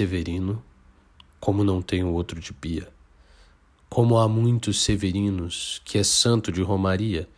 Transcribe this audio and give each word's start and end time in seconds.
Severino, 0.00 0.62
como 1.38 1.62
não 1.62 1.82
tenho 1.82 2.08
outro 2.08 2.40
de 2.40 2.54
pia. 2.54 2.88
Como 3.86 4.16
há 4.16 4.26
muitos 4.26 4.82
Severinos, 4.82 5.82
que 5.84 5.98
é 5.98 6.02
santo 6.02 6.50
de 6.50 6.62
Romaria, 6.62 7.28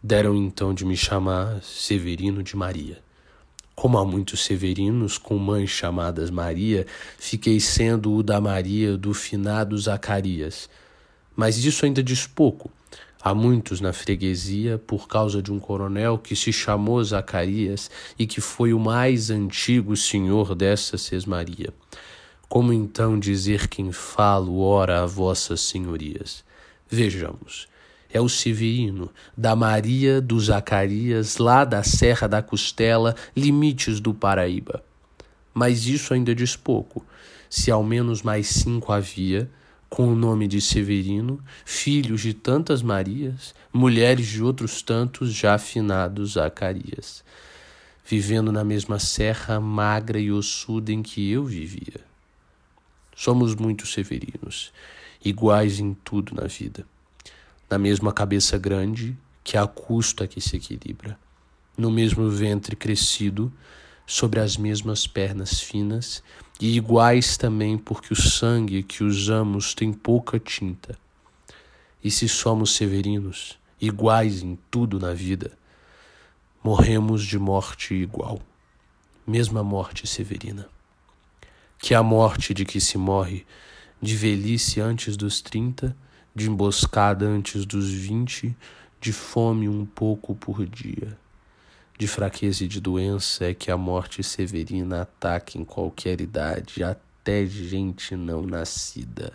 deram 0.00 0.36
então 0.36 0.72
de 0.72 0.84
me 0.84 0.96
chamar 0.96 1.60
Severino 1.60 2.40
de 2.40 2.56
Maria. 2.56 3.02
Como 3.74 3.98
há 3.98 4.04
muitos 4.04 4.44
severinos 4.44 5.18
com 5.18 5.36
mães 5.36 5.70
chamadas 5.70 6.30
Maria, 6.30 6.86
fiquei 7.18 7.58
sendo 7.58 8.14
o 8.14 8.22
da 8.22 8.40
Maria 8.40 8.96
do 8.96 9.12
finado 9.12 9.76
Zacarias. 9.76 10.70
Mas 11.34 11.56
isso 11.64 11.84
ainda 11.84 12.00
diz 12.00 12.28
pouco. 12.28 12.70
Há 13.26 13.34
muitos 13.34 13.80
na 13.80 13.94
freguesia 13.94 14.76
por 14.76 15.08
causa 15.08 15.42
de 15.42 15.50
um 15.50 15.58
coronel 15.58 16.18
que 16.18 16.36
se 16.36 16.52
chamou 16.52 17.02
Zacarias 17.02 17.90
e 18.18 18.26
que 18.26 18.38
foi 18.38 18.74
o 18.74 18.78
mais 18.78 19.30
antigo 19.30 19.96
senhor 19.96 20.54
dessa 20.54 20.98
sesmaria. 20.98 21.72
Como 22.46 22.70
então 22.70 23.18
dizer 23.18 23.68
quem 23.68 23.90
falo, 23.92 24.60
ora 24.60 25.02
a 25.02 25.06
vossas 25.06 25.62
senhorias? 25.62 26.44
Vejamos 26.86 27.66
é 28.14 28.20
o 28.20 28.28
Severino, 28.28 29.10
da 29.36 29.56
Maria 29.56 30.20
do 30.20 30.38
Zacarias, 30.38 31.38
lá 31.38 31.64
da 31.64 31.82
Serra 31.82 32.28
da 32.28 32.40
Costela, 32.40 33.16
limites 33.36 33.98
do 33.98 34.14
Paraíba. 34.14 34.84
Mas 35.52 35.88
isso 35.88 36.14
ainda 36.14 36.32
diz 36.32 36.54
pouco. 36.54 37.04
Se 37.50 37.72
ao 37.72 37.82
menos 37.82 38.22
mais 38.22 38.46
cinco 38.46 38.92
havia, 38.92 39.50
com 39.94 40.08
o 40.08 40.16
nome 40.16 40.48
de 40.48 40.60
Severino, 40.60 41.38
filhos 41.64 42.22
de 42.22 42.34
tantas 42.34 42.82
Marias, 42.82 43.54
mulheres 43.72 44.26
de 44.26 44.42
outros 44.42 44.82
tantos 44.82 45.32
já 45.32 45.54
afinados 45.54 46.32
Zacarias, 46.32 47.22
vivendo 48.04 48.50
na 48.50 48.64
mesma 48.64 48.98
serra 48.98 49.60
magra 49.60 50.18
e 50.18 50.32
ossuda 50.32 50.90
em 50.90 51.00
que 51.00 51.30
eu 51.30 51.44
vivia. 51.44 52.00
Somos 53.14 53.54
muitos 53.54 53.92
severinos, 53.92 54.72
iguais 55.24 55.78
em 55.78 55.94
tudo 55.94 56.34
na 56.34 56.48
vida 56.48 56.84
na 57.70 57.78
mesma 57.78 58.12
cabeça 58.12 58.58
grande 58.58 59.16
que 59.44 59.56
a 59.56 59.66
custa 59.66 60.26
que 60.26 60.40
se 60.40 60.56
equilibra, 60.56 61.18
no 61.76 61.90
mesmo 61.90 62.28
ventre 62.28 62.76
crescido, 62.76 63.52
sobre 64.06 64.40
as 64.40 64.56
mesmas 64.56 65.06
pernas 65.06 65.60
finas 65.60 66.22
e 66.60 66.76
iguais 66.76 67.36
também 67.36 67.78
porque 67.78 68.12
o 68.12 68.16
sangue 68.16 68.82
que 68.82 69.02
usamos 69.02 69.74
tem 69.74 69.92
pouca 69.92 70.38
tinta. 70.38 70.98
E 72.02 72.10
se 72.10 72.28
somos 72.28 72.74
severinos, 72.74 73.58
iguais 73.80 74.42
em 74.42 74.58
tudo 74.70 75.00
na 75.00 75.14
vida, 75.14 75.52
morremos 76.62 77.24
de 77.24 77.38
morte 77.38 77.94
igual, 77.94 78.40
mesma 79.26 79.62
morte 79.64 80.06
severina. 80.06 80.68
Que 81.78 81.94
a 81.94 82.02
morte 82.02 82.54
de 82.54 82.64
que 82.64 82.80
se 82.80 82.98
morre 82.98 83.46
de 84.00 84.16
velhice 84.16 84.80
antes 84.80 85.16
dos 85.16 85.40
trinta 85.40 85.96
de 86.34 86.50
emboscada 86.50 87.26
antes 87.26 87.64
dos 87.64 87.88
vinte, 87.90 88.56
de 89.00 89.12
fome 89.12 89.68
um 89.68 89.86
pouco 89.86 90.34
por 90.34 90.66
dia. 90.66 91.16
De 91.96 92.08
fraqueza 92.08 92.64
e 92.64 92.68
de 92.68 92.80
doença 92.80 93.44
é 93.44 93.54
que 93.54 93.70
a 93.70 93.76
morte 93.76 94.22
severina 94.22 95.02
ataca 95.02 95.56
em 95.56 95.64
qualquer 95.64 96.20
idade, 96.20 96.82
até 96.82 97.46
gente 97.46 98.16
não 98.16 98.42
nascida. 98.42 99.32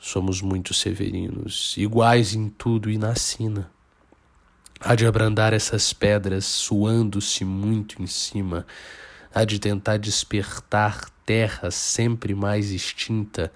Somos 0.00 0.42
muito 0.42 0.74
severinos, 0.74 1.76
iguais 1.78 2.34
em 2.34 2.48
tudo 2.48 2.90
e 2.90 2.98
na 2.98 3.14
sina. 3.14 3.70
Há 4.80 4.96
de 4.96 5.06
abrandar 5.06 5.52
essas 5.52 5.92
pedras, 5.92 6.44
suando-se 6.44 7.44
muito 7.44 8.02
em 8.02 8.06
cima, 8.08 8.66
há 9.32 9.44
de 9.44 9.60
tentar 9.60 9.98
despertar 9.98 11.08
terra 11.24 11.70
sempre 11.70 12.34
mais 12.34 12.72
extinta, 12.72 13.52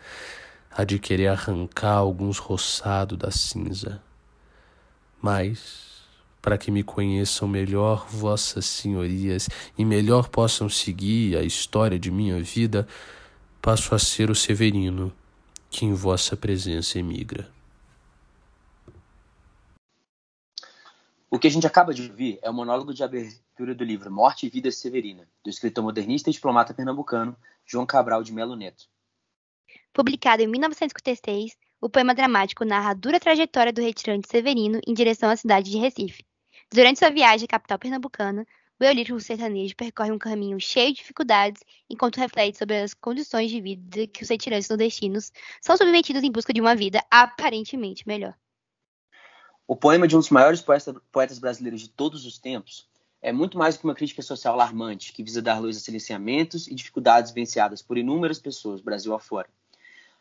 há 0.70 0.84
de 0.84 0.98
querer 1.00 1.26
arrancar 1.26 1.94
alguns 1.94 2.38
roçados 2.38 3.18
da 3.18 3.32
cinza. 3.32 4.00
Mas, 5.20 5.87
para 6.48 6.56
que 6.56 6.70
me 6.70 6.82
conheçam 6.82 7.46
melhor 7.46 8.06
vossas 8.08 8.64
senhorias 8.64 9.50
e 9.76 9.84
melhor 9.84 10.30
possam 10.30 10.66
seguir 10.66 11.36
a 11.36 11.42
história 11.42 11.98
de 11.98 12.10
minha 12.10 12.40
vida, 12.40 12.88
passo 13.60 13.94
a 13.94 13.98
ser 13.98 14.30
o 14.30 14.34
Severino, 14.34 15.12
que 15.68 15.84
em 15.84 15.92
vossa 15.92 16.38
presença 16.38 16.98
emigra. 16.98 17.52
O 21.30 21.38
que 21.38 21.46
a 21.46 21.50
gente 21.50 21.66
acaba 21.66 21.92
de 21.92 22.08
ouvir 22.08 22.38
é 22.40 22.48
o 22.48 22.54
monólogo 22.54 22.94
de 22.94 23.04
abertura 23.04 23.74
do 23.74 23.84
livro 23.84 24.10
Morte 24.10 24.46
e 24.46 24.48
Vida 24.48 24.70
Severina, 24.70 25.28
do 25.44 25.50
escritor 25.50 25.84
modernista 25.84 26.30
e 26.30 26.32
diplomata 26.32 26.72
pernambucano 26.72 27.36
João 27.66 27.84
Cabral 27.84 28.22
de 28.22 28.32
Melo 28.32 28.56
Neto. 28.56 28.86
Publicado 29.92 30.42
em 30.42 30.46
1956, 30.46 31.54
o 31.78 31.90
poema 31.90 32.14
dramático 32.14 32.64
narra 32.64 32.92
a 32.92 32.94
dura 32.94 33.20
trajetória 33.20 33.70
do 33.70 33.82
retirante 33.82 34.28
Severino 34.30 34.80
em 34.86 34.94
direção 34.94 35.28
à 35.28 35.36
cidade 35.36 35.70
de 35.70 35.76
Recife. 35.76 36.27
Durante 36.70 36.98
sua 36.98 37.10
viagem 37.10 37.46
à 37.46 37.48
capital 37.48 37.78
pernambucana, 37.78 38.46
o 38.78 38.84
eulírico 38.84 39.18
sertanejo 39.18 39.74
percorre 39.74 40.12
um 40.12 40.18
caminho 40.18 40.60
cheio 40.60 40.92
de 40.92 40.98
dificuldades 40.98 41.62
enquanto 41.88 42.18
reflete 42.18 42.58
sobre 42.58 42.76
as 42.76 42.92
condições 42.92 43.50
de 43.50 43.58
vida 43.58 44.06
que 44.06 44.22
os 44.22 44.28
retirantes 44.28 44.68
nordestinos 44.68 45.32
são 45.62 45.78
submetidos 45.78 46.22
em 46.22 46.30
busca 46.30 46.52
de 46.52 46.60
uma 46.60 46.76
vida 46.76 47.02
aparentemente 47.10 48.06
melhor. 48.06 48.34
O 49.66 49.74
poema 49.74 50.06
de 50.06 50.14
um 50.14 50.18
dos 50.18 50.28
maiores 50.28 50.62
poetas 50.62 51.38
brasileiros 51.38 51.80
de 51.80 51.88
todos 51.88 52.26
os 52.26 52.38
tempos 52.38 52.86
é 53.22 53.32
muito 53.32 53.56
mais 53.56 53.78
que 53.78 53.84
uma 53.84 53.94
crítica 53.94 54.20
social 54.20 54.52
alarmante 54.52 55.12
que 55.12 55.22
visa 55.22 55.40
dar 55.40 55.58
luz 55.58 55.76
a 55.76 55.80
silenciamentos 55.80 56.68
e 56.68 56.74
dificuldades 56.74 57.32
vivenciadas 57.32 57.80
por 57.80 57.96
inúmeras 57.96 58.38
pessoas, 58.38 58.82
Brasil 58.82 59.14
afora. 59.14 59.48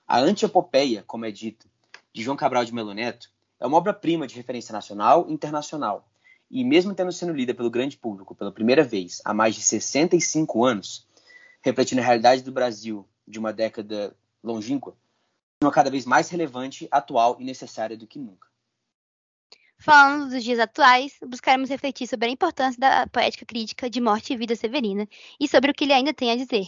A 0.08 0.20
Antiopopeia, 0.20 1.04
como 1.06 1.26
é 1.26 1.32
dito, 1.32 1.70
de 2.14 2.24
João 2.24 2.38
Cabral 2.38 2.64
de 2.64 2.74
Melo 2.74 2.94
Neto, 2.94 3.30
é 3.60 3.68
uma 3.68 3.78
obra-prima 3.78 4.26
de 4.26 4.36
referência 4.36 4.72
nacional 4.72 5.26
e 5.28 5.34
internacional. 5.34 6.08
E 6.50 6.64
mesmo 6.64 6.94
tendo 6.94 7.12
sido 7.12 7.34
lida 7.34 7.54
pelo 7.54 7.70
grande 7.70 7.98
público 7.98 8.36
pela 8.36 8.52
primeira 8.52 8.84
vez 8.84 9.22
há 9.26 9.34
mais 9.34 9.56
de 9.56 9.62
65 9.62 10.64
anos, 10.64 11.08
refletindo 11.62 12.02
a 12.02 12.04
realidade 12.04 12.42
do 12.42 12.52
Brasil 12.52 13.08
de 13.28 13.38
uma 13.38 13.52
década 13.52 14.16
longínqua, 14.44 14.96
uma 15.62 15.72
cada 15.72 15.90
vez 15.90 16.06
mais 16.06 16.30
relevante, 16.30 16.88
atual 16.90 17.38
e 17.40 17.44
necessária 17.44 17.98
do 17.98 18.08
que 18.08 18.20
nunca. 18.20 18.48
Falando 19.80 20.30
dos 20.30 20.44
dias 20.44 20.60
atuais, 20.60 21.18
buscaremos 21.28 21.70
refletir 21.70 22.08
sobre 22.08 22.28
a 22.28 22.32
importância 22.32 22.80
da 22.80 23.08
poética 23.08 23.46
crítica 23.46 23.90
de 23.90 24.02
Morte 24.02 24.34
e 24.34 24.38
Vida 24.38 24.56
Severina 24.56 25.08
e 25.40 25.48
sobre 25.48 25.70
o 25.70 25.74
que 25.74 25.84
ele 25.84 25.94
ainda 25.94 26.14
tem 26.14 26.32
a 26.32 26.36
dizer. 26.36 26.68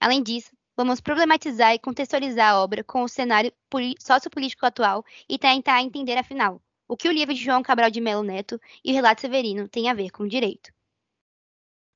Além 0.00 0.22
disso, 0.22 0.50
Vamos 0.78 1.00
problematizar 1.00 1.74
e 1.74 1.78
contextualizar 1.80 2.52
a 2.52 2.62
obra 2.62 2.84
com 2.84 3.02
o 3.02 3.08
cenário 3.08 3.52
sociopolítico 3.98 4.64
atual 4.64 5.04
e 5.28 5.36
tentar 5.36 5.82
entender, 5.82 6.16
afinal, 6.16 6.62
o 6.88 6.96
que 6.96 7.06
o 7.06 7.12
livro 7.12 7.34
de 7.34 7.44
João 7.44 7.62
Cabral 7.62 7.90
de 7.90 8.00
Melo 8.00 8.22
Neto 8.22 8.58
e 8.82 8.90
o 8.90 8.94
relato 8.94 9.20
Severino 9.20 9.68
têm 9.68 9.90
a 9.90 9.94
ver 9.94 10.10
com 10.10 10.22
o 10.22 10.28
direito. 10.28 10.72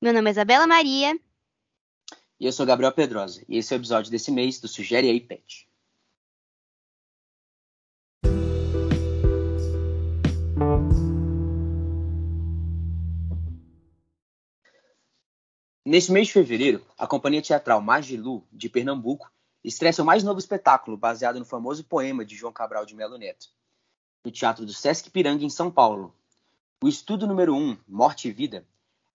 Meu 0.01 0.13
nome 0.13 0.29
é 0.29 0.33
Isabela 0.33 0.67
Maria. 0.67 1.19
E 2.39 2.45
eu 2.45 2.53
sou 2.53 2.67
Gabriel 2.67 2.93
Pedrosa, 2.93 3.43
e 3.49 3.57
esse 3.57 3.73
é 3.73 3.77
o 3.77 3.81
episódio 3.81 4.11
desse 4.11 4.31
mês 4.31 4.61
do 4.61 4.69
Sugere 4.69 5.09
aí, 5.09 5.21
Pet. 5.21 5.67
Neste 15.85 16.13
mês 16.13 16.29
de 16.29 16.33
fevereiro, 16.33 16.85
a 16.99 17.07
companhia 17.07 17.43
teatral 17.43 17.81
Magilu, 17.81 18.47
de 18.53 18.69
Pernambuco, 18.69 19.31
estreia 19.65 19.93
seu 19.93 20.05
mais 20.05 20.23
novo 20.23 20.39
espetáculo, 20.39 20.97
baseado 20.97 21.39
no 21.39 21.45
famoso 21.45 21.85
poema 21.85 22.25
de 22.25 22.35
João 22.35 22.53
Cabral 22.53 22.85
de 22.87 22.95
Melo 22.95 23.19
Neto, 23.19 23.49
no 24.25 24.31
Teatro 24.31 24.65
do 24.65 24.73
Sesc 24.73 25.11
Piranga, 25.11 25.45
em 25.45 25.51
São 25.51 25.71
Paulo. 25.71 26.15
O 26.83 26.89
estudo 26.89 27.27
número 27.27 27.55
1, 27.55 27.59
um, 27.59 27.77
Morte 27.89 28.29
e 28.29 28.33
Vida, 28.33 28.65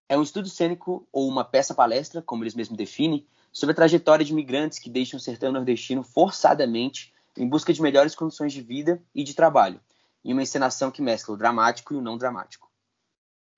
é 0.09 0.17
um 0.17 0.21
estudo 0.21 0.49
cênico 0.49 1.07
ou 1.11 1.27
uma 1.27 1.45
peça-palestra, 1.45 2.21
como 2.21 2.43
eles 2.43 2.55
mesmos 2.55 2.77
definem, 2.77 3.25
sobre 3.51 3.71
a 3.71 3.75
trajetória 3.75 4.25
de 4.25 4.31
imigrantes 4.31 4.79
que 4.79 4.89
deixam 4.89 5.17
o 5.17 5.21
sertão 5.21 5.51
nordestino 5.51 6.03
forçadamente 6.03 7.13
em 7.37 7.47
busca 7.47 7.71
de 7.71 7.81
melhores 7.81 8.15
condições 8.15 8.51
de 8.51 8.61
vida 8.61 9.01
e 9.13 9.23
de 9.23 9.33
trabalho, 9.33 9.79
em 10.23 10.33
uma 10.33 10.43
encenação 10.43 10.91
que 10.91 11.01
mescla 11.01 11.35
o 11.35 11.37
dramático 11.37 11.93
e 11.93 11.97
o 11.97 12.01
não 12.01 12.17
dramático. 12.17 12.69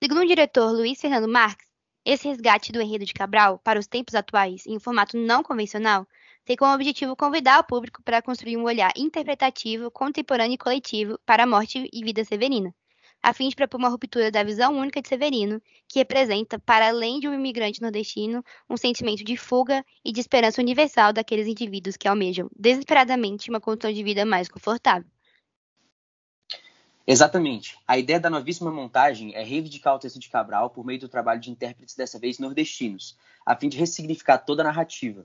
Segundo 0.02 0.22
o 0.22 0.26
diretor 0.26 0.70
Luiz 0.70 1.00
Fernando 1.00 1.28
Marques, 1.28 1.68
esse 2.04 2.28
resgate 2.28 2.72
do 2.72 2.80
enredo 2.80 3.04
de 3.04 3.12
Cabral 3.12 3.58
para 3.58 3.78
os 3.78 3.86
tempos 3.86 4.14
atuais 4.14 4.66
em 4.66 4.76
um 4.76 4.80
formato 4.80 5.16
não 5.16 5.42
convencional 5.42 6.06
tem 6.50 6.56
como 6.56 6.74
objetivo 6.74 7.14
convidar 7.14 7.60
o 7.60 7.64
público 7.64 8.02
para 8.02 8.20
construir 8.20 8.56
um 8.56 8.64
olhar 8.64 8.90
interpretativo, 8.96 9.88
contemporâneo 9.88 10.54
e 10.54 10.58
coletivo 10.58 11.16
para 11.24 11.44
a 11.44 11.46
morte 11.46 11.88
e 11.92 12.04
vida 12.04 12.24
severina, 12.24 12.74
a 13.22 13.32
fim 13.32 13.48
de 13.48 13.54
propor 13.54 13.78
uma 13.78 13.88
ruptura 13.88 14.32
da 14.32 14.42
visão 14.42 14.76
única 14.76 15.00
de 15.00 15.06
Severino, 15.06 15.62
que 15.86 16.00
representa, 16.00 16.58
para 16.58 16.88
além 16.88 17.20
de 17.20 17.28
um 17.28 17.34
imigrante 17.34 17.80
nordestino, 17.80 18.44
um 18.68 18.76
sentimento 18.76 19.22
de 19.22 19.36
fuga 19.36 19.86
e 20.04 20.10
de 20.10 20.18
esperança 20.18 20.60
universal 20.60 21.12
daqueles 21.12 21.46
indivíduos 21.46 21.96
que 21.96 22.08
almejam 22.08 22.50
desesperadamente 22.58 23.48
uma 23.48 23.60
condição 23.60 23.92
de 23.92 24.02
vida 24.02 24.24
mais 24.24 24.48
confortável. 24.48 25.08
Exatamente. 27.06 27.78
A 27.86 27.96
ideia 27.96 28.18
da 28.18 28.28
novíssima 28.28 28.72
montagem 28.72 29.32
é 29.36 29.44
reivindicar 29.44 29.94
o 29.94 30.00
texto 30.00 30.18
de 30.18 30.28
Cabral 30.28 30.70
por 30.70 30.84
meio 30.84 30.98
do 30.98 31.08
trabalho 31.08 31.40
de 31.40 31.48
intérpretes 31.48 31.94
dessa 31.94 32.18
vez 32.18 32.40
nordestinos, 32.40 33.16
a 33.46 33.54
fim 33.54 33.68
de 33.68 33.78
ressignificar 33.78 34.38
toda 34.38 34.62
a 34.62 34.64
narrativa. 34.64 35.24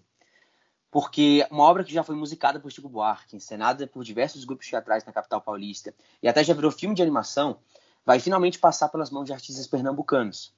Porque 0.95 1.45
uma 1.51 1.65
obra 1.65 1.83
que 1.83 1.93
já 1.93 2.05
foi 2.05 2.15
musicada 2.15 2.57
por 2.57 2.71
Chico 2.71 2.87
Buarque, 2.87 3.35
encenada 3.35 3.85
por 3.85 4.01
diversos 4.01 4.45
grupos 4.45 4.69
teatrais 4.69 5.03
na 5.03 5.11
capital 5.11 5.41
paulista 5.41 5.93
e 6.23 6.27
até 6.29 6.41
já 6.41 6.53
virou 6.53 6.71
filme 6.71 6.95
de 6.95 7.01
animação, 7.01 7.59
vai 8.05 8.17
finalmente 8.17 8.57
passar 8.57 8.87
pelas 8.87 9.09
mãos 9.09 9.25
de 9.25 9.33
artistas 9.33 9.67
pernambucanos. 9.67 10.53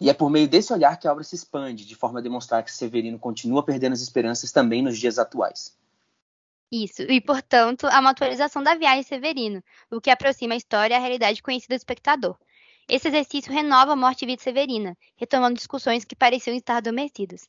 E 0.00 0.08
é 0.08 0.14
por 0.14 0.30
meio 0.30 0.48
desse 0.48 0.72
olhar 0.72 0.98
que 0.98 1.06
a 1.06 1.12
obra 1.12 1.22
se 1.22 1.34
expande, 1.34 1.84
de 1.84 1.94
forma 1.94 2.20
a 2.20 2.22
demonstrar 2.22 2.64
que 2.64 2.72
Severino 2.72 3.18
continua 3.18 3.62
perdendo 3.62 3.92
as 3.92 4.00
esperanças 4.00 4.50
também 4.50 4.80
nos 4.80 4.98
dias 4.98 5.18
atuais. 5.18 5.76
Isso, 6.72 7.02
e 7.02 7.20
portanto, 7.20 7.86
há 7.86 8.00
uma 8.00 8.12
atualização 8.12 8.62
da 8.62 8.74
viagem 8.74 9.02
Severino, 9.02 9.62
o 9.90 10.00
que 10.00 10.08
aproxima 10.08 10.54
a 10.54 10.56
história 10.56 10.96
à 10.96 10.98
realidade 10.98 11.42
conhecida 11.42 11.74
do 11.74 11.78
espectador. 11.80 12.38
Esse 12.88 13.08
exercício 13.08 13.52
renova 13.52 13.92
a 13.92 13.96
morte 13.96 14.22
e 14.22 14.26
vida 14.26 14.42
severina, 14.42 14.96
retomando 15.16 15.54
discussões 15.54 16.02
que 16.02 16.16
pareciam 16.16 16.56
estar 16.56 16.78
adormecidas. 16.78 17.46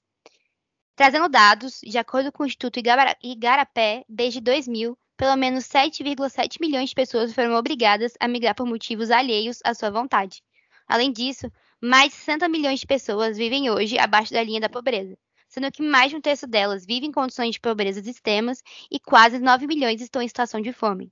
Trazendo 0.95 1.27
dados, 1.27 1.81
de 1.83 1.97
acordo 1.97 2.31
com 2.31 2.43
o 2.43 2.45
Instituto 2.45 2.79
Igarapé, 3.21 4.05
desde 4.07 4.39
2000, 4.39 4.97
pelo 5.17 5.35
menos 5.35 5.65
7,7 5.65 6.55
milhões 6.61 6.89
de 6.89 6.95
pessoas 6.95 7.33
foram 7.33 7.53
obrigadas 7.55 8.13
a 8.17 8.29
migrar 8.29 8.55
por 8.55 8.65
motivos 8.65 9.11
alheios 9.11 9.59
à 9.65 9.73
sua 9.73 9.89
vontade. 9.89 10.41
Além 10.87 11.11
disso, 11.11 11.51
mais 11.81 12.11
de 12.11 12.19
60 12.19 12.47
milhões 12.47 12.79
de 12.79 12.87
pessoas 12.87 13.35
vivem 13.35 13.69
hoje 13.69 13.99
abaixo 13.99 14.31
da 14.31 14.41
linha 14.41 14.61
da 14.61 14.69
pobreza, 14.69 15.17
sendo 15.49 15.69
que 15.69 15.83
mais 15.83 16.11
de 16.11 16.15
um 16.15 16.21
terço 16.21 16.47
delas 16.47 16.85
vive 16.85 17.05
em 17.05 17.11
condições 17.11 17.55
de 17.55 17.59
pobreza 17.59 17.99
extremas 17.99 18.63
e 18.89 18.97
quase 18.97 19.37
9 19.37 19.67
milhões 19.67 19.99
estão 19.99 20.21
em 20.21 20.27
situação 20.29 20.61
de 20.61 20.71
fome. 20.71 21.11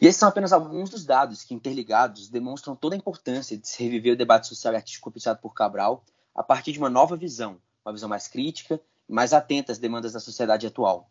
E 0.00 0.08
esses 0.08 0.18
são 0.18 0.28
apenas 0.28 0.52
alguns 0.52 0.90
dos 0.90 1.04
dados 1.04 1.44
que, 1.44 1.54
interligados, 1.54 2.28
demonstram 2.28 2.74
toda 2.74 2.96
a 2.96 2.98
importância 2.98 3.56
de 3.56 3.68
se 3.68 3.80
reviver 3.84 4.14
o 4.14 4.16
debate 4.16 4.48
social 4.48 4.74
e 4.74 4.76
artístico 4.76 5.04
propiciado 5.04 5.38
por 5.40 5.54
Cabral 5.54 6.04
a 6.34 6.42
partir 6.42 6.72
de 6.72 6.78
uma 6.78 6.90
nova 6.90 7.16
visão, 7.16 7.58
uma 7.86 7.92
visão 7.92 8.08
mais 8.08 8.26
crítica 8.26 8.80
mais 9.08 9.32
atenta 9.32 9.72
às 9.72 9.78
demandas 9.78 10.12
da 10.12 10.20
sociedade 10.20 10.66
atual. 10.66 11.08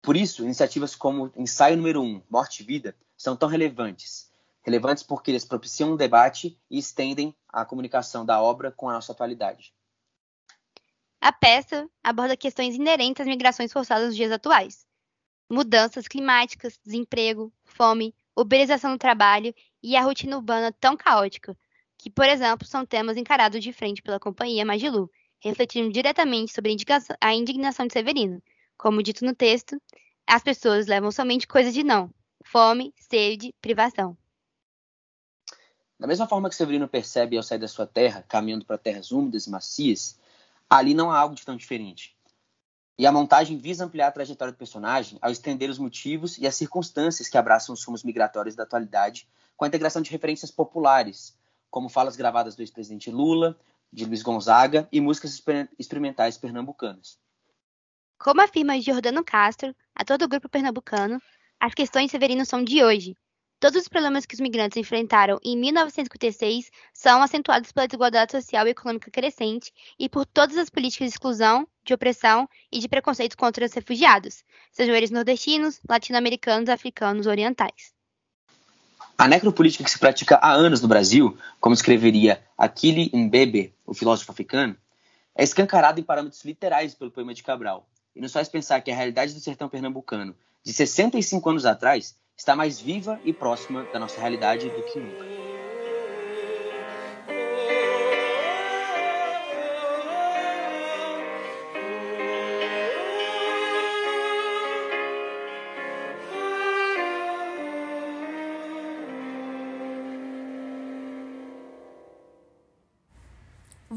Por 0.00 0.16
isso, 0.16 0.44
iniciativas 0.44 0.94
como 0.94 1.32
Ensaio 1.36 1.76
Número 1.76 2.00
1, 2.00 2.22
Morte 2.30 2.62
e 2.62 2.66
Vida, 2.66 2.94
são 3.16 3.36
tão 3.36 3.48
relevantes. 3.48 4.30
Relevantes 4.62 5.02
porque 5.02 5.30
eles 5.30 5.44
propiciam 5.44 5.92
um 5.92 5.96
debate 5.96 6.58
e 6.70 6.78
estendem 6.78 7.34
a 7.48 7.64
comunicação 7.64 8.24
da 8.24 8.40
obra 8.40 8.70
com 8.70 8.88
a 8.88 8.92
nossa 8.92 9.12
atualidade. 9.12 9.74
A 11.20 11.32
peça 11.32 11.88
aborda 12.02 12.36
questões 12.36 12.76
inerentes 12.76 13.20
às 13.20 13.26
migrações 13.26 13.72
forçadas 13.72 14.06
nos 14.08 14.16
dias 14.16 14.30
atuais. 14.30 14.86
Mudanças 15.50 16.06
climáticas, 16.06 16.78
desemprego, 16.84 17.52
fome, 17.64 18.14
uberização 18.36 18.92
do 18.92 18.98
trabalho 18.98 19.54
e 19.82 19.96
a 19.96 20.02
rotina 20.02 20.36
urbana 20.36 20.72
tão 20.72 20.96
caótica, 20.96 21.56
que, 21.96 22.10
por 22.10 22.26
exemplo, 22.26 22.66
são 22.66 22.84
temas 22.84 23.16
encarados 23.16 23.62
de 23.62 23.72
frente 23.72 24.02
pela 24.02 24.20
companhia 24.20 24.64
Magilu, 24.64 25.10
refletindo 25.40 25.92
diretamente 25.92 26.52
sobre 26.52 26.76
a 27.20 27.34
indignação 27.34 27.86
de 27.86 27.92
Severino. 27.92 28.42
Como 28.76 29.02
dito 29.02 29.24
no 29.24 29.34
texto, 29.34 29.80
as 30.26 30.42
pessoas 30.42 30.86
levam 30.86 31.10
somente 31.10 31.46
coisas 31.46 31.72
de 31.72 31.82
não: 31.82 32.10
fome, 32.44 32.92
sede, 32.98 33.54
privação. 33.60 34.16
Da 35.98 36.06
mesma 36.06 36.28
forma 36.28 36.48
que 36.48 36.54
Severino 36.54 36.86
percebe 36.86 37.36
ao 37.36 37.42
sair 37.42 37.58
da 37.58 37.68
sua 37.68 37.86
terra, 37.86 38.24
caminhando 38.28 38.66
para 38.66 38.76
terras 38.76 39.10
úmidas 39.10 39.46
e 39.46 39.50
macias, 39.50 40.18
ali 40.68 40.92
não 40.92 41.10
há 41.10 41.18
algo 41.18 41.34
de 41.34 41.44
tão 41.44 41.56
diferente. 41.56 42.14
E 42.98 43.06
a 43.06 43.12
montagem 43.12 43.58
visa 43.58 43.84
ampliar 43.84 44.08
a 44.08 44.12
trajetória 44.12 44.52
do 44.52 44.58
personagem 44.58 45.18
ao 45.20 45.30
estender 45.30 45.68
os 45.68 45.78
motivos 45.78 46.38
e 46.38 46.46
as 46.46 46.54
circunstâncias 46.54 47.28
que 47.28 47.36
abraçam 47.36 47.74
os 47.74 47.84
rumos 47.84 48.02
migratórios 48.02 48.54
da 48.54 48.62
atualidade, 48.62 49.28
com 49.56 49.64
a 49.64 49.68
integração 49.68 50.02
de 50.02 50.10
referências 50.10 50.50
populares, 50.50 51.36
como 51.70 51.88
falas 51.88 52.16
gravadas 52.16 52.56
do 52.56 52.62
ex-presidente 52.62 53.10
Lula, 53.10 53.58
de 53.96 54.04
Luiz 54.04 54.22
Gonzaga 54.22 54.86
e 54.92 55.00
músicas 55.00 55.42
experimentais 55.78 56.36
pernambucanas. 56.36 57.18
Como 58.18 58.42
afirma 58.42 58.78
Jordano 58.78 59.24
Castro, 59.24 59.74
ator 59.94 60.18
do 60.18 60.28
grupo 60.28 60.50
pernambucano, 60.50 61.18
as 61.58 61.72
questões 61.72 62.10
Severino 62.10 62.44
são 62.44 62.62
de 62.62 62.84
hoje. 62.84 63.16
Todos 63.58 63.80
os 63.80 63.88
problemas 63.88 64.26
que 64.26 64.34
os 64.34 64.40
migrantes 64.40 64.76
enfrentaram 64.76 65.38
em 65.42 65.56
1956 65.56 66.70
são 66.92 67.22
acentuados 67.22 67.72
pela 67.72 67.86
desigualdade 67.86 68.32
social 68.32 68.66
e 68.66 68.70
econômica 68.70 69.10
crescente 69.10 69.72
e 69.98 70.10
por 70.10 70.26
todas 70.26 70.58
as 70.58 70.68
políticas 70.68 71.08
de 71.08 71.14
exclusão, 71.14 71.66
de 71.82 71.94
opressão 71.94 72.46
e 72.70 72.78
de 72.78 72.88
preconceito 72.88 73.34
contra 73.34 73.64
os 73.64 73.72
refugiados, 73.72 74.44
sejam 74.70 74.94
eles 74.94 75.10
nordestinos, 75.10 75.80
latino-americanos, 75.88 76.68
africanos 76.68 77.24
ou 77.24 77.32
orientais. 77.32 77.94
A 79.16 79.26
necropolítica 79.26 79.84
que 79.84 79.90
se 79.90 79.98
pratica 79.98 80.36
há 80.36 80.52
anos 80.52 80.82
no 80.82 80.88
Brasil, 80.88 81.38
como 81.58 81.74
escreveria 81.74 82.44
Achille 82.58 83.10
Mbembe, 83.14 83.75
o 83.86 83.94
filósofo 83.94 84.32
africano, 84.32 84.76
é 85.34 85.44
escancarada 85.44 86.00
em 86.00 86.02
parâmetros 86.02 86.44
literais 86.44 86.94
pelo 86.94 87.10
poema 87.10 87.32
de 87.32 87.42
Cabral, 87.42 87.88
e 88.14 88.20
nos 88.20 88.32
faz 88.32 88.48
pensar 88.48 88.80
que 88.80 88.90
a 88.90 88.96
realidade 88.96 89.34
do 89.34 89.40
sertão 89.40 89.68
pernambucano 89.68 90.34
de 90.64 90.72
65 90.72 91.48
anos 91.50 91.66
atrás 91.66 92.18
está 92.36 92.56
mais 92.56 92.80
viva 92.80 93.20
e 93.24 93.32
próxima 93.32 93.84
da 93.92 93.98
nossa 93.98 94.20
realidade 94.20 94.68
do 94.68 94.82
que 94.82 94.98
nunca. 94.98 95.55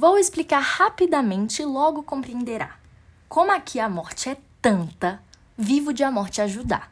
Vou 0.01 0.17
explicar 0.17 0.61
rapidamente 0.61 1.61
e 1.61 1.65
logo 1.65 2.03
compreenderá. 2.03 2.77
Como 3.27 3.51
aqui 3.51 3.81
a 3.81 3.89
morte 3.89 4.29
é 4.29 4.37
tanta, 4.61 5.21
vivo 5.57 5.91
de 5.91 6.05
a 6.05 6.09
morte 6.09 6.41
ajudar. 6.41 6.89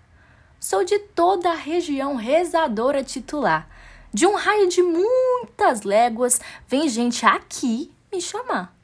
Sou 0.59 0.83
de 0.83 0.99
toda 0.99 1.49
a 1.49 1.55
região 1.55 2.17
rezadora 2.17 3.01
titular. 3.01 3.65
De 4.13 4.27
um 4.27 4.35
raio 4.35 4.67
de 4.67 4.83
muitas 4.83 5.83
léguas, 5.83 6.41
vem 6.67 6.89
gente 6.89 7.25
aqui 7.25 7.93
me 8.11 8.19
chamar. 8.19 8.75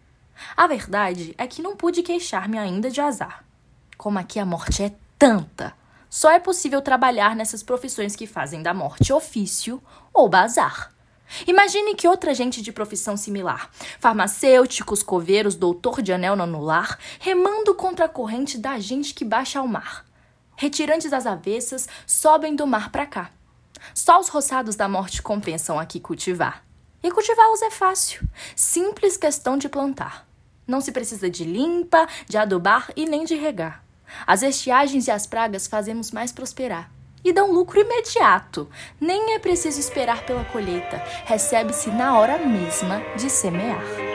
A 0.55 0.67
verdade 0.67 1.35
é 1.37 1.45
que 1.45 1.61
não 1.61 1.75
pude 1.75 2.01
queixar-me 2.01 2.57
ainda 2.57 2.89
de 2.89 3.01
azar. 3.01 3.43
Como 3.97 4.19
aqui 4.19 4.39
a 4.39 4.45
morte 4.45 4.83
é 4.83 4.95
tanta, 5.19 5.73
só 6.09 6.31
é 6.31 6.39
possível 6.39 6.81
trabalhar 6.81 7.35
nessas 7.35 7.61
profissões 7.61 8.15
que 8.15 8.25
fazem 8.25 8.63
da 8.63 8.73
morte 8.73 9.11
ofício 9.11 9.83
ou 10.13 10.29
bazar. 10.29 10.92
Imagine 11.47 11.95
que 11.95 12.07
outra 12.07 12.33
gente 12.33 12.61
de 12.61 12.71
profissão 12.71 13.17
similar, 13.17 13.69
farmacêuticos, 13.99 15.01
coveiros, 15.01 15.55
doutor 15.55 16.01
de 16.01 16.13
anel 16.13 16.35
no 16.35 16.43
anular, 16.43 16.97
remando 17.19 17.73
contra 17.73 18.05
a 18.05 18.09
corrente 18.09 18.57
da 18.57 18.79
gente 18.79 19.13
que 19.13 19.25
baixa 19.25 19.59
ao 19.59 19.67
mar. 19.67 20.05
Retirantes 20.55 21.11
das 21.11 21.25
avessas, 21.25 21.87
sobem 22.05 22.55
do 22.55 22.67
mar 22.67 22.91
para 22.91 23.05
cá. 23.05 23.31
Só 23.93 24.19
os 24.19 24.29
roçados 24.29 24.75
da 24.75 24.87
morte 24.87 25.21
compensam 25.21 25.79
aqui 25.79 25.99
cultivar. 25.99 26.63
E 27.01 27.11
cultivá-los 27.11 27.61
é 27.61 27.69
fácil, 27.69 28.27
simples 28.55 29.17
questão 29.17 29.57
de 29.57 29.67
plantar. 29.67 30.27
Não 30.65 30.79
se 30.79 30.91
precisa 30.91 31.29
de 31.29 31.43
limpa, 31.43 32.07
de 32.27 32.37
adubar 32.37 32.91
e 32.95 33.05
nem 33.05 33.25
de 33.25 33.35
regar. 33.35 33.83
As 34.25 34.41
estiagens 34.41 35.07
e 35.07 35.11
as 35.11 35.27
pragas 35.27 35.67
fazemos 35.67 36.11
mais 36.11 36.31
prosperar 36.31 36.89
e 37.23 37.31
dão 37.31 37.51
lucro 37.51 37.79
imediato. 37.79 38.67
Nem 38.99 39.33
é 39.33 39.39
preciso 39.39 39.79
esperar 39.79 40.25
pela 40.25 40.45
colheita, 40.45 41.01
recebe-se 41.25 41.89
na 41.89 42.17
hora 42.17 42.37
mesma 42.37 43.01
de 43.15 43.29
semear. 43.29 44.12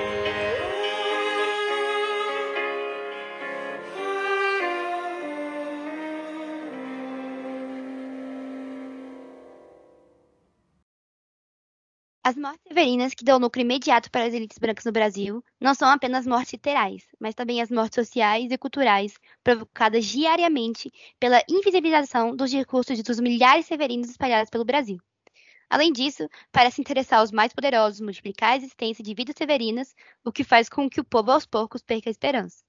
As 12.23 12.37
mortes 12.37 12.63
severinas 12.69 13.15
que 13.15 13.25
dão 13.25 13.39
lucro 13.39 13.61
imediato 13.61 14.11
para 14.11 14.25
as 14.27 14.33
elites 14.33 14.59
brancas 14.59 14.85
no 14.85 14.93
Brasil 14.93 15.43
não 15.61 15.75
são 15.75 15.89
apenas 15.89 16.27
mortes 16.27 16.53
literais, 16.53 17.05
mas 17.19 17.35
também 17.35 17.61
as 17.61 17.71
mortes 17.71 17.97
sociais 17.97 18.53
e 18.53 18.59
culturais 18.59 19.15
provocadas 19.43 20.05
diariamente 20.05 20.93
pela 21.19 21.43
invisibilização 21.49 22.37
dos 22.37 22.51
discursos 22.51 23.03
dos 23.03 23.19
milhares 23.19 23.67
severinos 23.67 24.11
espalhados 24.11 24.51
pelo 24.51 24.65
Brasil. 24.65 24.99
Além 25.71 25.93
disso, 25.93 26.29
parece 26.53 26.81
interessar 26.81 27.23
os 27.23 27.33
mais 27.33 27.53
poderosos 27.53 28.01
multiplicar 28.01 28.53
a 28.53 28.57
existência 28.57 29.03
de 29.03 29.15
vidas 29.15 29.35
severinas, 29.37 29.95
o 30.25 30.31
que 30.31 30.45
faz 30.45 30.69
com 30.69 30.89
que 30.89 31.01
o 31.01 31.05
povo 31.05 31.31
aos 31.33 31.47
poucos 31.47 31.83
perca 31.83 32.09
a 32.09 32.13
esperança. 32.13 32.63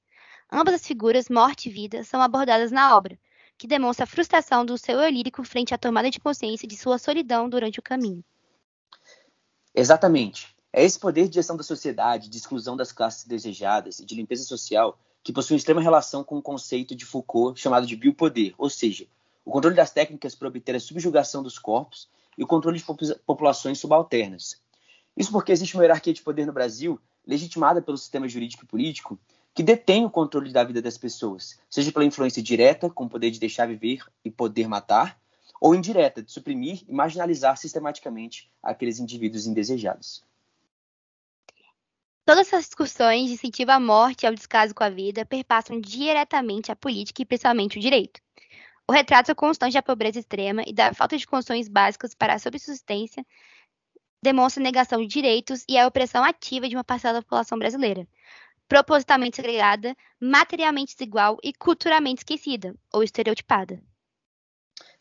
Ambas 0.51 0.75
as 0.75 0.87
figuras, 0.87 1.29
morte 1.29 1.69
e 1.69 1.71
vida, 1.71 2.03
são 2.03 2.21
abordadas 2.21 2.71
na 2.71 2.95
obra, 2.95 3.19
que 3.57 3.67
demonstra 3.67 4.05
a 4.05 4.07
frustração 4.07 4.65
do 4.65 4.77
seu 4.77 4.99
eu 4.99 5.09
lírico 5.09 5.43
frente 5.43 5.73
à 5.73 5.77
tomada 5.77 6.09
de 6.09 6.19
consciência 6.19 6.67
de 6.67 6.77
sua 6.77 6.97
solidão 6.97 7.49
durante 7.49 7.79
o 7.79 7.83
caminho. 7.83 8.23
Exatamente. 9.79 10.53
É 10.73 10.83
esse 10.83 10.99
poder 10.99 11.29
de 11.29 11.35
gestão 11.35 11.55
da 11.55 11.63
sociedade, 11.63 12.27
de 12.27 12.35
exclusão 12.35 12.75
das 12.75 12.91
classes 12.91 13.23
desejadas 13.23 13.99
e 13.99 14.05
de 14.05 14.13
limpeza 14.13 14.43
social 14.43 14.99
que 15.23 15.31
possui 15.31 15.55
extrema 15.55 15.79
relação 15.79 16.21
com 16.21 16.37
o 16.37 16.41
conceito 16.41 16.93
de 16.93 17.05
Foucault 17.05 17.57
chamado 17.57 17.87
de 17.87 17.95
biopoder, 17.95 18.53
ou 18.57 18.69
seja, 18.69 19.07
o 19.45 19.51
controle 19.51 19.77
das 19.77 19.89
técnicas 19.89 20.35
para 20.35 20.49
obter 20.49 20.75
a 20.75 20.81
subjugação 20.81 21.41
dos 21.41 21.57
corpos 21.57 22.09
e 22.37 22.43
o 22.43 22.47
controle 22.47 22.77
de 22.77 23.15
populações 23.25 23.79
subalternas. 23.79 24.61
Isso 25.15 25.31
porque 25.31 25.53
existe 25.53 25.75
uma 25.75 25.83
hierarquia 25.83 26.13
de 26.13 26.21
poder 26.21 26.45
no 26.45 26.51
Brasil, 26.51 26.99
legitimada 27.25 27.81
pelo 27.81 27.97
sistema 27.97 28.27
jurídico 28.27 28.65
e 28.65 28.67
político, 28.67 29.17
que 29.53 29.63
detém 29.63 30.03
o 30.03 30.09
controle 30.09 30.51
da 30.51 30.65
vida 30.65 30.81
das 30.81 30.97
pessoas, 30.97 31.57
seja 31.69 31.89
pela 31.89 32.03
influência 32.03 32.43
direta, 32.43 32.89
com 32.89 33.05
o 33.05 33.09
poder 33.09 33.31
de 33.31 33.39
deixar 33.39 33.65
viver 33.65 34.03
e 34.25 34.29
poder 34.29 34.67
matar, 34.67 35.17
ou 35.59 35.75
indireta, 35.75 36.23
de 36.23 36.31
suprimir 36.31 36.83
e 36.87 36.93
marginalizar 36.93 37.57
sistematicamente 37.57 38.51
aqueles 38.63 38.99
indivíduos 38.99 39.45
indesejados. 39.45 40.23
Todas 42.25 42.47
essas 42.47 42.65
discussões 42.65 43.27
de 43.27 43.33
incentivo 43.33 43.71
à 43.71 43.79
morte 43.79 44.23
e 44.23 44.27
ao 44.27 44.33
descaso 44.35 44.75
com 44.75 44.83
a 44.83 44.89
vida 44.89 45.25
perpassam 45.25 45.81
diretamente 45.81 46.71
a 46.71 46.75
política 46.75 47.21
e 47.21 47.25
principalmente 47.25 47.77
o 47.77 47.81
direito. 47.81 48.21
O 48.87 48.91
retrato 48.91 49.35
constante 49.35 49.73
da 49.73 49.81
pobreza 49.81 50.19
extrema 50.19 50.63
e 50.65 50.73
da 50.73 50.93
falta 50.93 51.17
de 51.17 51.25
condições 51.25 51.67
básicas 51.67 52.13
para 52.13 52.33
a 52.33 52.39
subsistência 52.39 53.25
demonstra 54.21 54.61
a 54.61 54.63
negação 54.63 55.01
de 55.01 55.07
direitos 55.07 55.63
e 55.67 55.77
a 55.77 55.87
opressão 55.87 56.23
ativa 56.23 56.67
de 56.69 56.75
uma 56.75 56.83
parcela 56.83 57.15
da 57.15 57.21
população 57.21 57.57
brasileira, 57.57 58.07
propositalmente 58.67 59.37
segregada, 59.37 59.95
materialmente 60.19 60.93
desigual 60.93 61.37
e 61.43 61.51
culturalmente 61.53 62.19
esquecida 62.19 62.75
ou 62.93 63.01
estereotipada. 63.01 63.81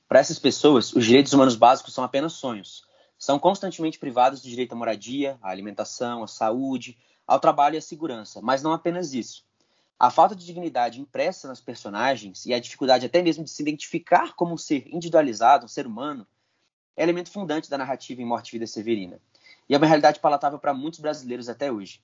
Para 0.09 0.21
essas 0.21 0.39
pessoas, 0.39 0.95
os 0.95 1.05
direitos 1.05 1.35
humanos 1.35 1.55
básicos 1.55 1.93
são 1.93 2.03
apenas 2.03 2.33
sonhos. 2.33 2.83
São 3.19 3.39
constantemente 3.39 3.99
privados 3.99 4.41
do 4.41 4.49
direito 4.49 4.73
à 4.73 4.75
moradia, 4.75 5.39
à 5.43 5.51
alimentação, 5.51 6.23
à 6.23 6.27
saúde, 6.27 6.97
ao 7.27 7.39
trabalho 7.39 7.75
e 7.75 7.79
à 7.79 7.83
segurança, 7.83 8.41
mas 8.41 8.63
não 8.63 8.73
apenas 8.73 9.13
isso. 9.13 9.45
A 9.99 10.11
falta 10.11 10.35
de 10.35 10.47
dignidade 10.47 10.99
impressa 10.99 11.47
nas 11.47 11.61
personagens 11.61 12.47
e 12.47 12.55
a 12.55 12.59
dificuldade 12.59 13.05
até 13.05 13.21
mesmo 13.21 13.45
de 13.45 13.51
se 13.51 13.61
identificar 13.61 14.35
como 14.35 14.55
um 14.55 14.57
ser 14.57 14.87
individualizado, 14.87 15.67
um 15.67 15.69
ser 15.69 15.87
humano, 15.87 16.27
é 16.97 17.03
elemento 17.03 17.31
fundante 17.31 17.69
da 17.69 17.77
narrativa 17.77 18.23
em 18.23 18.25
Morte 18.25 18.49
e 18.49 18.53
Vida 18.53 18.67
Severina. 18.67 19.21
E 19.69 19.75
é 19.75 19.77
uma 19.77 19.87
realidade 19.87 20.21
palatável 20.21 20.59
para 20.59 20.73
muitos 20.73 21.01
brasileiros 21.01 21.51
até 21.51 21.71
hoje. 21.71 22.01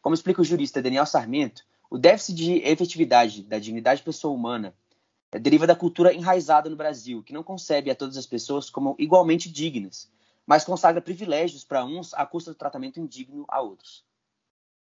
Como 0.00 0.14
explica 0.14 0.40
o 0.40 0.44
jurista 0.44 0.80
Daniel 0.80 1.04
Sarmento, 1.04 1.64
o 1.90 1.98
déficit 1.98 2.36
de 2.36 2.58
efetividade 2.58 3.42
da 3.42 3.58
dignidade 3.58 4.02
pessoa 4.02 4.32
humana 4.32 4.72
deriva 5.38 5.66
da 5.66 5.76
cultura 5.76 6.12
enraizada 6.12 6.68
no 6.68 6.76
Brasil, 6.76 7.22
que 7.22 7.32
não 7.32 7.42
concebe 7.42 7.90
a 7.90 7.94
todas 7.94 8.16
as 8.16 8.26
pessoas 8.26 8.68
como 8.68 8.96
igualmente 8.98 9.50
dignas, 9.50 10.10
mas 10.46 10.64
consagra 10.64 11.00
privilégios 11.00 11.64
para 11.64 11.84
uns 11.84 12.12
à 12.14 12.26
custa 12.26 12.50
do 12.50 12.58
tratamento 12.58 12.98
indigno 12.98 13.44
a 13.48 13.60
outros. 13.60 14.04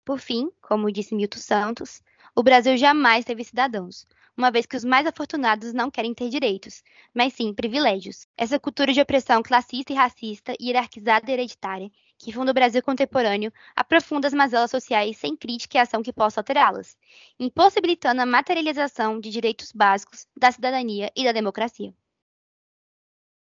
Por 0.03 0.19
fim, 0.19 0.51
como 0.61 0.91
disse 0.91 1.15
Milton 1.15 1.39
Santos, 1.39 2.01
o 2.35 2.43
Brasil 2.43 2.77
jamais 2.77 3.25
teve 3.25 3.43
cidadãos, 3.43 4.05
uma 4.37 4.51
vez 4.51 4.65
que 4.65 4.75
os 4.75 4.83
mais 4.83 5.07
afortunados 5.07 5.73
não 5.73 5.89
querem 5.89 6.13
ter 6.13 6.29
direitos, 6.29 6.83
mas 7.13 7.33
sim 7.33 7.53
privilégios. 7.53 8.27
Essa 8.37 8.59
cultura 8.59 8.91
de 8.91 9.01
opressão 9.01 9.41
classista 9.41 9.93
e 9.93 9.95
racista, 9.95 10.53
hierarquizada 10.61 11.31
e 11.31 11.33
hereditária, 11.33 11.89
que 12.25 12.33
funda 12.33 12.49
o 12.49 12.55
Brasil 12.55 12.81
contemporâneo, 12.81 13.53
aprofunda 13.75 14.27
as 14.27 14.33
mazelas 14.33 14.71
sociais 14.71 15.15
sem 15.15 15.35
crítica 15.35 15.77
e 15.77 15.79
ação 15.79 16.01
que 16.01 16.11
possa 16.11 16.39
alterá-las, 16.39 16.97
impossibilitando 17.39 18.19
a 18.19 18.25
materialização 18.25 19.19
de 19.19 19.29
direitos 19.29 19.71
básicos 19.71 20.25
da 20.35 20.51
cidadania 20.51 21.11
e 21.15 21.23
da 21.23 21.31
democracia. 21.31 21.93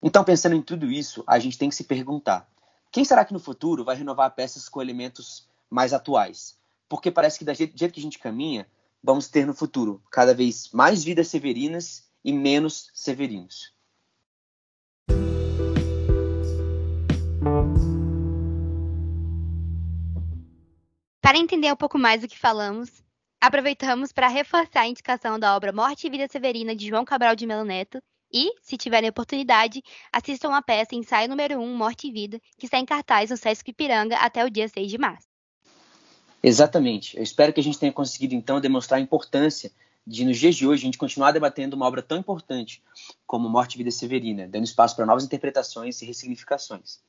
Então, 0.01 0.23
pensando 0.23 0.55
em 0.55 0.63
tudo 0.63 0.93
isso, 0.93 1.25
a 1.27 1.41
gente 1.41 1.59
tem 1.59 1.69
que 1.69 1.75
se 1.75 1.83
perguntar: 1.83 2.49
quem 2.93 3.05
será 3.05 3.25
que 3.25 3.33
no 3.33 3.41
futuro 3.41 3.85
vai 3.85 3.97
renovar 3.97 4.33
peças 4.37 4.69
com 4.69 4.81
elementos 4.81 5.49
mais 5.69 5.93
atuais. 5.93 6.57
Porque 6.89 7.11
parece 7.11 7.37
que, 7.37 7.45
do 7.45 7.53
jeito, 7.53 7.93
que 7.93 8.01
a 8.01 8.03
gente 8.03 8.21
caminha, 8.21 8.65
vamos 9.03 9.27
ter 9.27 9.45
no 9.45 9.53
futuro 9.53 10.01
cada 10.09 10.33
vez 10.33 10.71
mais 10.71 11.03
vidas 11.03 11.27
severinas 11.27 12.09
e 12.25 12.33
menos 12.33 12.93
severinos. 12.95 13.75
Para 21.29 21.37
entender 21.37 21.71
um 21.71 21.77
pouco 21.77 21.99
mais 21.99 22.23
do 22.23 22.27
que 22.27 22.39
falamos, 22.39 22.89
aproveitamos 23.39 24.13
para 24.13 24.29
reforçar 24.29 24.81
a 24.81 24.89
indicação 24.89 25.39
da 25.39 25.55
obra 25.55 25.71
Morte 25.71 26.07
e 26.07 26.11
Vida 26.11 26.27
Severina 26.27 26.75
de 26.75 26.89
João 26.89 27.05
Cabral 27.05 27.37
de 27.37 27.47
Melo 27.47 27.67
Neto 27.67 27.99
e, 28.33 28.51
se 28.63 28.79
tiverem 28.79 29.11
oportunidade, 29.11 29.83
assistam 30.11 30.55
a 30.55 30.63
peça 30.63 30.95
Ensaio 30.95 31.29
número 31.29 31.61
1, 31.61 31.77
Morte 31.77 32.09
e 32.09 32.11
Vida, 32.11 32.41
que 32.57 32.65
está 32.65 32.79
em 32.79 32.87
cartaz 32.87 33.29
no 33.29 33.37
Sesc 33.37 33.71
Ipiranga 33.71 34.17
até 34.17 34.43
o 34.43 34.49
dia 34.49 34.67
6 34.71 34.91
de 34.91 34.97
março. 34.97 35.29
Exatamente. 36.43 37.15
Eu 37.15 37.23
espero 37.23 37.53
que 37.53 37.61
a 37.61 37.63
gente 37.63 37.79
tenha 37.79 37.93
conseguido, 37.93 38.35
então, 38.35 38.59
demonstrar 38.59 38.99
a 38.99 39.03
importância 39.03 39.71
de, 40.07 40.25
nos 40.25 40.39
dias 40.39 40.57
de 40.57 40.67
hoje, 40.67 40.85
a 40.85 40.87
gente 40.87 40.97
continuar 40.97 41.33
debatendo 41.33 41.77
uma 41.77 41.85
obra 41.87 42.01
tão 42.01 42.17
importante 42.17 42.83
como 43.27 43.51
Morte 43.51 43.75
e 43.75 43.77
Vida 43.77 43.91
Severina, 43.91 44.49
dando 44.49 44.65
espaço 44.65 44.97
para 44.97 45.05
novas 45.05 45.25
interpretações 45.25 46.01
e 46.01 46.07
ressignificações. 46.07 47.01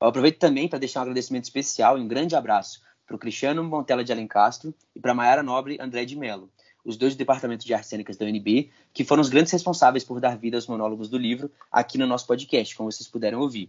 Eu 0.00 0.06
aproveito 0.06 0.38
também 0.38 0.68
para 0.68 0.78
deixar 0.78 1.00
um 1.00 1.02
agradecimento 1.02 1.44
especial 1.44 1.98
e 1.98 2.00
um 2.00 2.06
grande 2.06 2.36
abraço 2.36 2.88
para 3.10 3.16
o 3.16 3.18
Cristiano 3.18 3.64
Montella 3.64 4.04
de 4.04 4.12
Alencastro 4.12 4.72
e 4.94 5.00
para 5.00 5.10
a 5.10 5.14
Mayara 5.14 5.42
Nobre 5.42 5.76
André 5.80 6.04
de 6.04 6.14
Mello, 6.14 6.48
os 6.84 6.96
dois 6.96 7.16
do 7.16 7.18
Departamento 7.18 7.66
de 7.66 7.74
Artes 7.74 7.90
Cênicas 7.90 8.16
da 8.16 8.24
UNB, 8.24 8.70
que 8.92 9.02
foram 9.02 9.20
os 9.20 9.28
grandes 9.28 9.52
responsáveis 9.52 10.04
por 10.04 10.20
dar 10.20 10.38
vida 10.38 10.56
aos 10.56 10.68
monólogos 10.68 11.08
do 11.08 11.18
livro 11.18 11.50
aqui 11.72 11.98
no 11.98 12.06
nosso 12.06 12.24
podcast, 12.24 12.76
como 12.76 12.90
vocês 12.90 13.08
puderam 13.08 13.40
ouvir. 13.40 13.68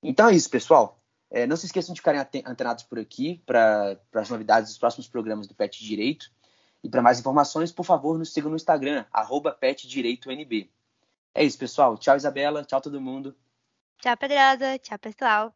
Então 0.00 0.28
é 0.28 0.34
isso, 0.36 0.48
pessoal. 0.48 1.00
É, 1.28 1.44
não 1.44 1.56
se 1.56 1.66
esqueçam 1.66 1.92
de 1.92 2.00
ficarem 2.00 2.20
antenados 2.46 2.84
por 2.84 3.00
aqui 3.00 3.42
para 3.44 3.98
as 4.14 4.30
novidades 4.30 4.70
dos 4.70 4.78
próximos 4.78 5.08
programas 5.08 5.48
do 5.48 5.54
PET 5.54 5.84
Direito. 5.84 6.30
E 6.84 6.88
para 6.88 7.02
mais 7.02 7.18
informações, 7.18 7.72
por 7.72 7.84
favor, 7.84 8.16
nos 8.16 8.32
sigam 8.32 8.50
no 8.50 8.56
Instagram, 8.56 9.04
PetDireitoNB. 9.58 10.70
É 11.34 11.42
isso, 11.42 11.58
pessoal. 11.58 11.98
Tchau, 11.98 12.14
Isabela. 12.14 12.62
Tchau, 12.62 12.80
todo 12.80 13.00
mundo. 13.00 13.34
Tchau, 14.00 14.16
Pedrosa. 14.16 14.78
Tchau, 14.78 14.98
pessoal. 15.00 15.52